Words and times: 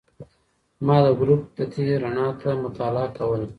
ما 0.85 0.97
د 1.03 1.07
ګروپ 1.19 1.41
تتې 1.55 1.85
رڼا 2.03 2.27
ته 2.41 2.49
مطالعه 2.63 3.09
کوله. 3.17 3.47